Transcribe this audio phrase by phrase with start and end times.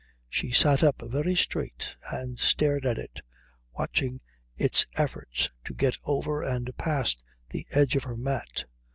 [0.27, 3.21] She sat up very straight and stared at it,
[3.77, 4.19] watching
[4.57, 8.65] its efforts to get over and past the edge of her mat.